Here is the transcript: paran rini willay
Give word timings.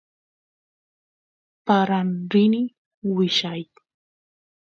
paran 1.65 2.09
rini 2.31 2.63
willay 3.13 3.63